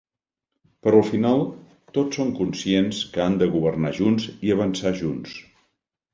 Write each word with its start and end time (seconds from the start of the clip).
Però 0.85 1.01
al 1.01 1.09
final 1.09 1.43
tots 1.97 2.19
són 2.21 2.31
conscients 2.39 3.03
que 3.13 3.23
han 3.27 3.37
de 3.43 3.49
governar 3.59 3.93
junts 4.01 4.27
i 4.49 4.57
avançar 4.57 4.97
junts. 5.05 5.39